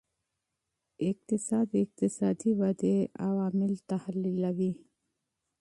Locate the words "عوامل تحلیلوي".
3.27-4.71